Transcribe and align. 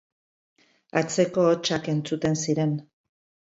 Atzeko 1.01 1.43
hotsak 1.51 1.91
entzuten 1.95 2.39
ziren. 2.47 2.75